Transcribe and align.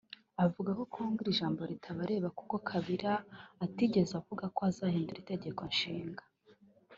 Avuga 0.45 0.69
ko 0.79 0.83
kuri 0.91 0.91
Congo 0.95 1.19
iri 1.21 1.37
jambo 1.39 1.61
ritabareba 1.71 2.27
kuko 2.37 2.55
Kabila 2.69 3.11
atigeze 3.65 4.11
avuga 4.21 4.43
ko 4.55 4.59
azahindura 4.69 5.17
Itegeko 5.23 5.61
Nshinga 5.73 6.23